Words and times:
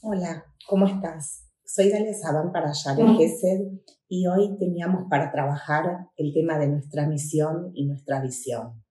Hola, 0.00 0.46
¿cómo 0.66 0.86
estás? 0.86 1.50
Soy 1.66 1.90
Dalia 1.90 2.14
Saban 2.14 2.50
para 2.50 2.72
Gesed 2.72 3.60
y 4.08 4.26
hoy 4.26 4.56
teníamos 4.58 5.04
para 5.10 5.30
trabajar 5.30 6.08
el 6.16 6.32
tema 6.32 6.58
de 6.58 6.68
nuestra 6.68 7.06
misión 7.06 7.72
y 7.74 7.86
nuestra 7.86 8.22
visión. 8.22 8.82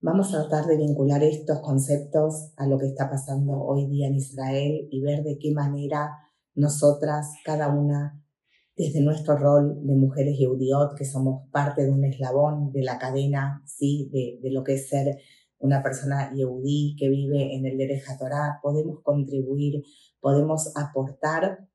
Vamos 0.00 0.34
a 0.34 0.48
tratar 0.48 0.64
de 0.66 0.78
vincular 0.78 1.22
estos 1.22 1.60
conceptos 1.60 2.52
a 2.56 2.66
lo 2.66 2.78
que 2.78 2.86
está 2.86 3.10
pasando 3.10 3.52
hoy 3.52 3.86
día 3.86 4.06
en 4.08 4.14
Israel 4.14 4.88
y 4.90 5.02
ver 5.02 5.24
de 5.24 5.36
qué 5.38 5.52
manera 5.52 6.10
nosotras, 6.54 7.34
cada 7.44 7.68
una, 7.68 8.22
desde 8.76 9.00
nuestro 9.00 9.36
rol 9.36 9.80
de 9.82 9.94
mujeres 9.94 10.36
judíot, 10.38 10.94
que 10.96 11.06
somos 11.06 11.48
parte 11.50 11.84
de 11.84 11.90
un 11.90 12.04
eslabón 12.04 12.72
de 12.72 12.82
la 12.82 12.98
cadena, 12.98 13.62
¿sí? 13.64 14.10
de, 14.12 14.50
lo 14.50 14.62
que 14.62 14.74
es 14.74 14.88
ser 14.88 15.18
una 15.58 15.82
persona 15.82 16.30
yehudí 16.34 16.94
que 16.98 17.08
vive 17.08 17.54
en 17.56 17.64
el 17.64 17.78
Derecha 17.78 18.18
Torah, 18.18 18.60
podemos 18.62 19.00
contribuir, 19.02 19.82
podemos 20.20 20.72
aportar 20.76 21.66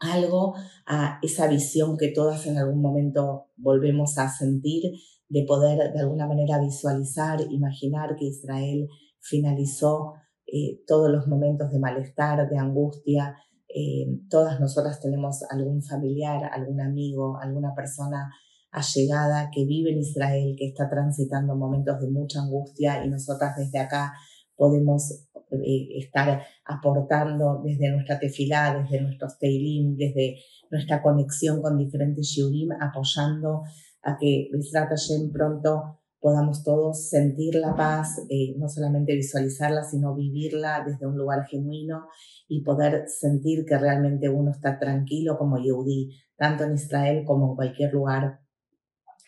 algo 0.00 0.54
a 0.86 1.20
esa 1.22 1.46
visión 1.46 1.96
que 1.96 2.08
todas 2.08 2.46
en 2.46 2.58
algún 2.58 2.82
momento 2.82 3.46
volvemos 3.56 4.18
a 4.18 4.28
sentir 4.28 4.92
de 5.28 5.44
poder 5.46 5.92
de 5.92 6.00
alguna 6.00 6.26
manera 6.26 6.58
visualizar, 6.60 7.40
imaginar 7.48 8.16
que 8.16 8.26
Israel 8.26 8.88
finalizó 9.20 10.14
eh, 10.46 10.82
todos 10.86 11.10
los 11.10 11.26
momentos 11.26 11.70
de 11.70 11.78
malestar, 11.78 12.48
de 12.48 12.58
angustia. 12.58 13.36
Eh, 13.76 14.06
todas 14.30 14.60
nosotras 14.60 15.00
tenemos 15.00 15.42
algún 15.50 15.82
familiar, 15.82 16.48
algún 16.52 16.80
amigo, 16.80 17.40
alguna 17.40 17.74
persona 17.74 18.30
allegada 18.70 19.50
que 19.52 19.64
vive 19.64 19.90
en 19.90 19.98
Israel, 19.98 20.54
que 20.56 20.68
está 20.68 20.88
transitando 20.88 21.56
momentos 21.56 22.00
de 22.00 22.08
mucha 22.08 22.40
angustia 22.40 23.04
y 23.04 23.10
nosotras 23.10 23.56
desde 23.56 23.80
acá 23.80 24.12
podemos 24.54 25.26
eh, 25.50 25.98
estar 25.98 26.40
aportando 26.64 27.62
desde 27.64 27.90
nuestra 27.90 28.20
tefilá, 28.20 28.78
desde 28.80 29.00
nuestros 29.02 29.38
teilim, 29.38 29.96
desde 29.96 30.36
nuestra 30.70 31.02
conexión 31.02 31.60
con 31.60 31.76
diferentes 31.76 32.26
shiurim, 32.26 32.70
apoyando 32.80 33.62
a 34.02 34.16
que 34.16 34.50
Bisrat 34.52 34.88
Hashem 34.90 35.32
pronto 35.32 35.98
podamos 36.24 36.64
todos 36.64 37.10
sentir 37.10 37.54
la 37.54 37.76
paz, 37.76 38.24
eh, 38.30 38.54
no 38.56 38.66
solamente 38.70 39.14
visualizarla, 39.14 39.84
sino 39.84 40.14
vivirla 40.14 40.82
desde 40.82 41.06
un 41.06 41.18
lugar 41.18 41.44
genuino 41.46 42.06
y 42.48 42.62
poder 42.62 43.04
sentir 43.08 43.66
que 43.66 43.76
realmente 43.76 44.30
uno 44.30 44.50
está 44.50 44.78
tranquilo 44.78 45.36
como 45.36 45.58
Yehudi, 45.58 46.16
tanto 46.34 46.64
en 46.64 46.76
Israel 46.76 47.24
como 47.26 47.50
en 47.50 47.56
cualquier 47.56 47.92
lugar 47.92 48.40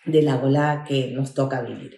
de 0.07 0.23
la 0.23 0.39
Golá 0.39 0.87
que 0.89 1.13
nos 1.13 1.35
toca 1.35 1.61
vivir. 1.61 1.97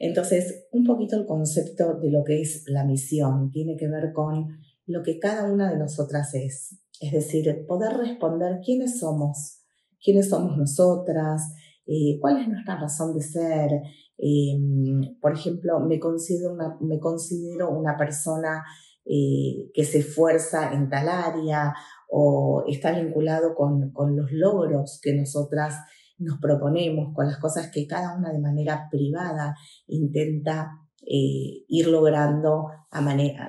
Entonces, 0.00 0.66
un 0.72 0.82
poquito 0.84 1.14
el 1.14 1.26
concepto 1.26 2.00
de 2.00 2.10
lo 2.10 2.24
que 2.24 2.40
es 2.40 2.64
la 2.66 2.82
misión 2.82 3.52
tiene 3.52 3.76
que 3.76 3.86
ver 3.86 4.12
con 4.12 4.48
lo 4.86 5.04
que 5.04 5.20
cada 5.20 5.44
una 5.44 5.70
de 5.70 5.78
nosotras 5.78 6.34
es, 6.34 6.80
es 7.00 7.12
decir, 7.12 7.66
poder 7.68 7.98
responder 7.98 8.58
quiénes 8.64 8.98
somos, 8.98 9.60
quiénes 10.02 10.28
somos 10.28 10.56
nosotras, 10.58 11.54
eh, 11.86 12.18
cuál 12.20 12.40
es 12.40 12.48
nuestra 12.48 12.78
razón 12.78 13.14
de 13.14 13.22
ser. 13.22 13.70
Em, 14.16 15.18
por 15.20 15.32
ejemplo, 15.32 15.80
me 15.80 15.98
considero 15.98 16.52
una, 16.52 16.76
me 16.80 16.98
considero 16.98 17.70
una 17.70 17.96
persona 17.96 18.64
eh, 19.04 19.70
que 19.74 19.84
se 19.84 19.98
esfuerza 19.98 20.72
en 20.72 20.88
tal 20.88 21.08
área 21.08 21.74
o 22.08 22.64
está 22.68 22.92
vinculado 22.98 23.54
con, 23.54 23.90
con 23.92 24.16
los 24.16 24.30
logros 24.32 25.00
que 25.02 25.14
nosotras 25.14 25.74
nos 26.18 26.38
proponemos, 26.38 27.12
con 27.14 27.26
las 27.26 27.38
cosas 27.38 27.70
que 27.70 27.86
cada 27.86 28.16
una 28.16 28.32
de 28.32 28.38
manera 28.38 28.88
privada 28.90 29.56
intenta 29.86 30.70
eh, 31.06 31.64
ir 31.68 31.88
logrando 31.88 32.68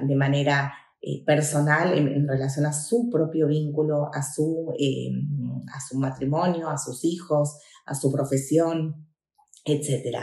de 0.02 0.16
manera 0.16 0.74
eh, 1.06 1.24
personal 1.24 1.96
en, 1.98 2.28
relación 2.28 2.66
a 2.66 2.74
su 2.74 3.10
propio 3.12 3.48
vínculo, 3.48 4.10
a 4.12 4.24
su, 4.24 4.74
eh, 4.80 5.12
a 5.72 5.80
su 5.80 6.00
matrimonio, 6.00 6.70
a 6.70 6.78
sus 6.78 7.06
hijos, 7.06 7.60
a 7.86 7.94
su 7.94 8.12
profesión, 8.12 9.08
etc. 9.64 10.18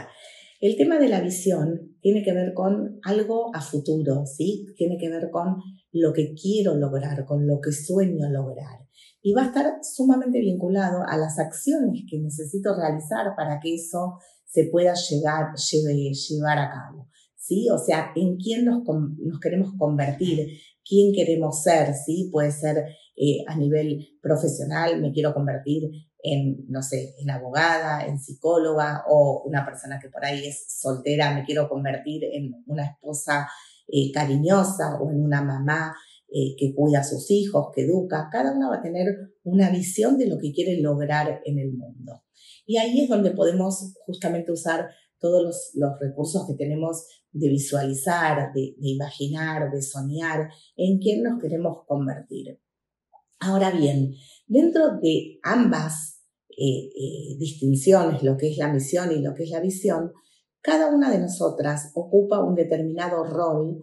El 0.59 0.75
tema 0.75 0.99
de 0.99 1.07
la 1.07 1.21
visión 1.21 1.95
tiene 2.01 2.21
que 2.21 2.33
ver 2.33 2.53
con 2.53 2.99
algo 3.03 3.55
a 3.55 3.61
futuro, 3.61 4.25
¿sí? 4.25 4.65
Tiene 4.75 4.97
que 4.97 5.09
ver 5.09 5.29
con 5.31 5.55
lo 5.93 6.11
que 6.11 6.33
quiero 6.33 6.75
lograr, 6.75 7.25
con 7.25 7.47
lo 7.47 7.61
que 7.61 7.71
sueño 7.71 8.29
lograr 8.29 8.83
y 9.23 9.33
va 9.33 9.43
a 9.43 9.45
estar 9.47 9.79
sumamente 9.81 10.39
vinculado 10.39 11.03
a 11.07 11.17
las 11.17 11.39
acciones 11.39 12.03
que 12.09 12.19
necesito 12.19 12.75
realizar 12.75 13.35
para 13.37 13.59
que 13.61 13.75
eso 13.75 14.19
se 14.45 14.65
pueda 14.65 14.93
llegar, 14.93 15.55
llevar 15.55 16.59
a 16.59 16.69
cabo. 16.69 17.09
¿Sí? 17.43 17.67
O 17.69 17.77
sea, 17.77 18.13
en 18.15 18.37
quién 18.37 18.63
nos, 18.63 18.83
queremos 19.41 19.73
convertir, 19.77 20.47
quién 20.87 21.13
queremos 21.13 21.61
ser, 21.61 21.93
¿sí? 21.93 22.29
Puede 22.31 22.51
ser 22.51 22.77
eh, 23.17 23.43
a 23.47 23.57
nivel 23.57 24.17
profesional, 24.21 25.01
me 25.01 25.11
quiero 25.11 25.33
convertir 25.33 25.89
en, 26.23 26.65
no 26.69 26.81
sé, 26.81 27.15
en 27.19 27.29
abogada, 27.29 28.05
en 28.07 28.17
psicóloga 28.17 29.03
o 29.09 29.43
una 29.45 29.65
persona 29.65 29.99
que 30.01 30.07
por 30.07 30.23
ahí 30.23 30.45
es 30.45 30.79
soltera, 30.79 31.35
me 31.35 31.43
quiero 31.43 31.67
convertir 31.67 32.23
en 32.23 32.63
una 32.65 32.85
esposa 32.85 33.49
eh, 33.89 34.09
cariñosa 34.13 34.95
o 35.01 35.11
en 35.11 35.21
una 35.21 35.41
mamá 35.41 35.93
eh, 36.29 36.55
que 36.57 36.73
cuida 36.73 37.01
a 37.01 37.03
sus 37.03 37.29
hijos, 37.29 37.71
que 37.75 37.81
educa, 37.81 38.29
cada 38.31 38.53
una 38.55 38.69
va 38.69 38.77
a 38.77 38.81
tener 38.81 39.33
una 39.43 39.69
visión 39.69 40.17
de 40.17 40.27
lo 40.27 40.37
que 40.39 40.53
quiere 40.53 40.81
lograr 40.81 41.41
en 41.43 41.59
el 41.59 41.73
mundo. 41.73 42.23
Y 42.65 42.77
ahí 42.77 43.01
es 43.01 43.09
donde 43.09 43.31
podemos 43.31 43.95
justamente 44.05 44.53
usar 44.53 44.89
todos 45.23 45.71
los, 45.75 45.99
recursos 46.01 46.45
que 46.45 46.55
tenemos 46.55 47.07
de 47.31 47.47
visualizar, 47.47 48.51
de, 48.53 48.75
imaginar, 48.81 49.71
de 49.71 49.81
soñar 49.81 50.49
en 50.75 50.99
quién 50.99 51.23
nos 51.23 51.41
queremos 51.41 51.77
convertir. 51.87 52.59
Ahora 53.39 53.71
bien, 53.71 54.13
dentro 54.47 54.99
de 55.01 55.39
ambas 55.41 56.19
eh, 56.49 56.89
eh, 56.89 57.37
distinciones, 57.39 58.21
lo 58.21 58.35
que 58.35 58.51
es 58.51 58.57
la 58.57 58.71
misión 58.71 59.13
y 59.13 59.21
lo 59.21 59.33
que 59.33 59.43
es 59.43 59.49
la 59.49 59.61
visión, 59.61 60.11
cada 60.61 60.93
una 60.93 61.09
de 61.09 61.19
nosotras 61.19 61.91
ocupa 61.95 62.43
un 62.43 62.55
determinado 62.55 63.23
rol 63.23 63.81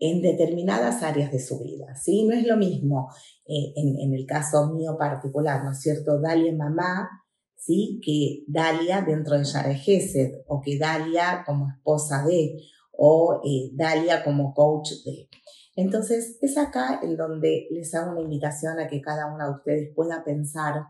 en 0.00 0.22
determinadas 0.22 1.04
áreas 1.04 1.30
de 1.30 1.38
su 1.38 1.60
vida, 1.60 1.94
¿sí? 1.94 2.24
No 2.24 2.34
es 2.34 2.46
lo 2.46 2.56
mismo 2.56 3.08
eh, 3.46 3.72
en, 3.76 4.12
el 4.12 4.26
caso 4.26 4.72
mío 4.72 4.96
particular, 4.98 5.62
¿no 5.62 5.72
es 5.72 5.80
cierto? 5.80 6.20
Dalia 6.20 6.52
mamá, 6.56 7.08
¿sí? 7.60 8.00
Que 8.04 8.44
Dalia 8.48 9.02
dentro 9.02 9.38
de 9.38 9.44
Yare 9.44 10.44
o 10.48 10.60
que 10.60 10.78
Dalia 10.78 11.44
como 11.46 11.68
esposa 11.70 12.24
de, 12.26 12.56
o 12.92 13.40
eh, 13.44 13.70
Dalia 13.74 14.24
como 14.24 14.52
coach 14.52 14.90
de. 15.04 15.28
Entonces, 15.76 16.38
es 16.40 16.58
acá 16.58 17.00
en 17.02 17.16
donde 17.16 17.68
les 17.70 17.94
hago 17.94 18.12
una 18.12 18.22
invitación 18.22 18.80
a 18.80 18.88
que 18.88 19.00
cada 19.00 19.32
una 19.32 19.46
de 19.46 19.52
ustedes 19.52 19.94
pueda 19.94 20.24
pensar 20.24 20.86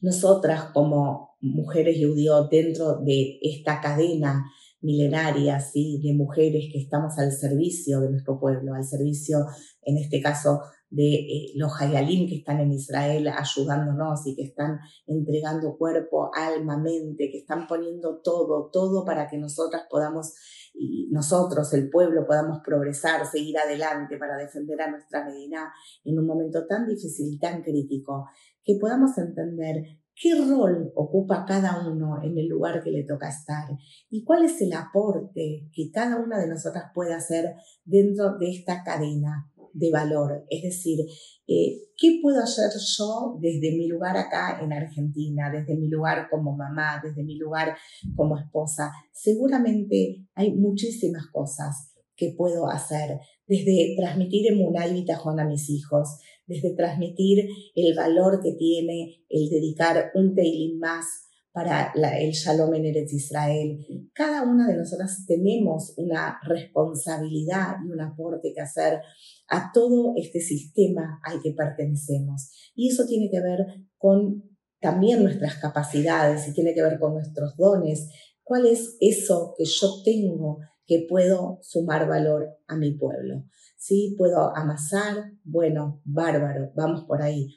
nosotras 0.00 0.70
como 0.72 1.36
mujeres 1.40 1.96
judíos 1.98 2.48
dentro 2.50 2.98
de 3.00 3.38
esta 3.42 3.80
cadena 3.80 4.44
milenarias 4.82 5.70
¿sí? 5.72 6.00
de 6.02 6.14
mujeres 6.14 6.68
que 6.72 6.80
estamos 6.80 7.18
al 7.18 7.32
servicio 7.32 8.00
de 8.00 8.10
nuestro 8.10 8.38
pueblo, 8.38 8.74
al 8.74 8.84
servicio, 8.84 9.46
en 9.82 9.96
este 9.96 10.20
caso, 10.20 10.60
de 10.92 11.14
eh, 11.14 11.52
los 11.56 11.72
hayalim 11.80 12.28
que 12.28 12.36
están 12.36 12.60
en 12.60 12.70
Israel 12.70 13.26
ayudándonos 13.28 14.26
y 14.26 14.36
que 14.36 14.42
están 14.42 14.78
entregando 15.06 15.78
cuerpo, 15.78 16.30
alma, 16.34 16.76
mente, 16.76 17.30
que 17.30 17.38
están 17.38 17.66
poniendo 17.66 18.20
todo, 18.22 18.68
todo 18.70 19.02
para 19.04 19.26
que 19.26 19.38
nosotras 19.38 19.84
podamos, 19.88 20.34
y 20.74 21.08
nosotros, 21.10 21.72
el 21.72 21.88
pueblo, 21.88 22.26
podamos 22.26 22.58
progresar, 22.62 23.26
seguir 23.26 23.56
adelante 23.56 24.18
para 24.18 24.36
defender 24.36 24.82
a 24.82 24.90
nuestra 24.90 25.24
Medina 25.24 25.72
en 26.04 26.18
un 26.18 26.26
momento 26.26 26.66
tan 26.66 26.86
difícil 26.86 27.32
y 27.32 27.38
tan 27.38 27.62
crítico, 27.62 28.26
que 28.62 28.76
podamos 28.78 29.16
entender 29.16 30.01
qué 30.22 30.36
rol 30.36 30.92
ocupa 30.94 31.44
cada 31.44 31.84
uno 31.84 32.22
en 32.22 32.38
el 32.38 32.46
lugar 32.46 32.80
que 32.84 32.92
le 32.92 33.02
toca 33.02 33.28
estar 33.28 33.68
y 34.08 34.22
cuál 34.22 34.44
es 34.44 34.60
el 34.60 34.72
aporte 34.72 35.68
que 35.72 35.90
cada 35.92 36.16
una 36.20 36.38
de 36.38 36.46
nosotras 36.46 36.92
puede 36.94 37.12
hacer 37.12 37.56
dentro 37.84 38.38
de 38.38 38.50
esta 38.50 38.84
cadena 38.84 39.50
de 39.72 39.90
valor. 39.90 40.46
Es 40.48 40.62
decir, 40.62 41.00
eh, 41.48 41.88
¿qué 41.96 42.20
puedo 42.22 42.40
hacer 42.40 42.70
yo 42.98 43.36
desde 43.40 43.76
mi 43.76 43.88
lugar 43.88 44.16
acá 44.16 44.60
en 44.62 44.72
Argentina, 44.72 45.50
desde 45.50 45.74
mi 45.76 45.88
lugar 45.88 46.28
como 46.30 46.54
mamá, 46.54 47.00
desde 47.02 47.24
mi 47.24 47.36
lugar 47.36 47.76
como 48.14 48.38
esposa? 48.38 48.92
Seguramente 49.10 50.24
hay 50.34 50.54
muchísimas 50.54 51.26
cosas 51.32 51.92
que 52.14 52.34
puedo 52.36 52.68
hacer, 52.68 53.18
desde 53.52 53.94
transmitir 53.98 54.50
emuná 54.50 54.86
y 54.86 54.94
bitajón 54.94 55.38
a 55.38 55.44
mis 55.44 55.68
hijos, 55.68 56.08
desde 56.46 56.74
transmitir 56.74 57.46
el 57.74 57.94
valor 57.94 58.40
que 58.42 58.52
tiene 58.52 59.24
el 59.28 59.50
dedicar 59.50 60.10
un 60.14 60.34
Teilim 60.34 60.78
más 60.78 61.04
para 61.52 61.92
el 62.18 62.30
Shalom 62.30 62.74
en 62.74 62.86
Eretz 62.86 63.12
Israel. 63.12 63.78
Cada 64.14 64.42
una 64.42 64.66
de 64.66 64.78
nosotras 64.78 65.26
tenemos 65.26 65.92
una 65.98 66.38
responsabilidad 66.44 67.76
y 67.86 67.90
un 67.90 68.00
aporte 68.00 68.54
que 68.54 68.62
hacer 68.62 69.00
a 69.48 69.70
todo 69.74 70.14
este 70.16 70.40
sistema 70.40 71.20
al 71.22 71.42
que 71.42 71.52
pertenecemos. 71.52 72.50
Y 72.74 72.88
eso 72.88 73.04
tiene 73.04 73.28
que 73.30 73.40
ver 73.40 73.66
con 73.98 74.44
también 74.80 75.22
nuestras 75.22 75.56
capacidades 75.56 76.48
y 76.48 76.54
tiene 76.54 76.72
que 76.72 76.82
ver 76.82 76.98
con 76.98 77.12
nuestros 77.12 77.54
dones, 77.56 78.08
¿Cuál 78.44 78.66
es 78.66 78.96
eso 79.00 79.54
que 79.56 79.64
yo 79.64 80.02
tengo 80.04 80.58
que 80.86 81.06
puedo 81.08 81.58
sumar 81.62 82.08
valor 82.08 82.48
a 82.66 82.76
mi 82.76 82.92
pueblo? 82.92 83.44
¿Sí? 83.76 84.14
¿Puedo 84.16 84.56
amasar? 84.56 85.32
Bueno, 85.44 86.00
bárbaro, 86.04 86.72
vamos 86.74 87.04
por 87.04 87.22
ahí. 87.22 87.54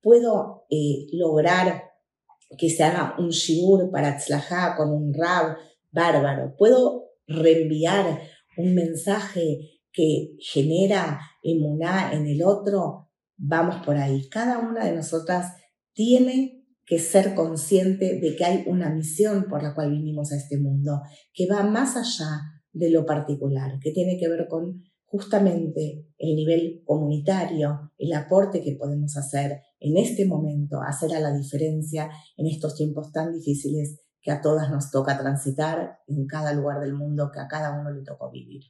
¿Puedo 0.00 0.66
eh, 0.70 1.06
lograr 1.12 1.84
que 2.56 2.70
se 2.70 2.82
haga 2.82 3.14
un 3.18 3.30
shiur 3.30 3.90
para 3.90 4.16
Tzlajá 4.16 4.76
con 4.76 4.90
un 4.90 5.12
rab? 5.12 5.56
Bárbaro. 5.90 6.54
¿Puedo 6.56 7.04
reenviar 7.26 8.20
un 8.56 8.74
mensaje 8.74 9.80
que 9.92 10.36
genera 10.38 11.20
emuná 11.42 12.12
en 12.12 12.26
el 12.26 12.42
otro? 12.42 13.10
Vamos 13.36 13.84
por 13.84 13.96
ahí. 13.96 14.28
Cada 14.28 14.58
una 14.58 14.84
de 14.84 14.92
nosotras 14.92 15.54
tiene 15.92 16.58
que 16.84 16.98
ser 16.98 17.34
consciente 17.34 18.18
de 18.18 18.34
que 18.34 18.44
hay 18.44 18.64
una 18.66 18.88
misión 18.88 19.44
por 19.48 19.62
la 19.62 19.74
cual 19.74 19.90
vinimos 19.90 20.32
a 20.32 20.36
este 20.36 20.58
mundo, 20.58 21.02
que 21.34 21.46
va 21.46 21.62
más 21.62 21.96
allá 21.96 22.40
de 22.72 22.90
lo 22.90 23.06
particular, 23.06 23.78
que 23.80 23.92
tiene 23.92 24.18
que 24.18 24.28
ver 24.28 24.46
con 24.48 24.82
justamente 25.04 26.06
el 26.18 26.36
nivel 26.36 26.82
comunitario, 26.84 27.92
el 27.96 28.12
aporte 28.12 28.62
que 28.62 28.76
podemos 28.76 29.16
hacer 29.16 29.62
en 29.80 29.96
este 29.96 30.26
momento, 30.26 30.82
hacer 30.82 31.14
a 31.14 31.20
la 31.20 31.34
diferencia 31.34 32.10
en 32.36 32.46
estos 32.46 32.74
tiempos 32.74 33.10
tan 33.10 33.32
difíciles 33.32 34.00
que 34.20 34.30
a 34.30 34.42
todas 34.42 34.70
nos 34.70 34.90
toca 34.90 35.18
transitar 35.18 35.98
en 36.06 36.26
cada 36.26 36.52
lugar 36.52 36.80
del 36.80 36.92
mundo 36.92 37.30
que 37.32 37.40
a 37.40 37.48
cada 37.48 37.80
uno 37.80 37.90
le 37.90 38.02
tocó 38.02 38.30
vivir. 38.30 38.64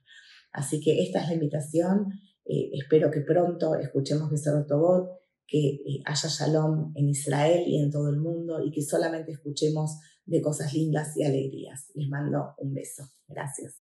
Así 0.53 0.81
que 0.81 1.03
esta 1.03 1.23
es 1.23 1.29
la 1.29 1.35
invitación. 1.35 2.13
Eh, 2.45 2.71
espero 2.73 3.11
que 3.11 3.21
pronto 3.21 3.75
escuchemos 3.75 4.31
Tobot, 4.69 5.11
que 5.47 5.59
eh, 5.59 6.03
haya 6.05 6.29
shalom 6.29 6.93
en 6.95 7.09
Israel 7.09 7.65
y 7.67 7.83
en 7.83 7.91
todo 7.91 8.11
el 8.11 8.21
mundo 8.21 8.63
y 8.65 8.71
que 8.71 8.83
solamente 8.83 9.33
escuchemos 9.33 9.99
de 10.25 10.41
cosas 10.43 10.73
lindas 10.75 11.17
y 11.17 11.25
alegrías. 11.25 11.91
Les 11.95 12.09
mando 12.09 12.55
un 12.59 12.75
beso. 12.75 13.05
Gracias. 13.27 13.88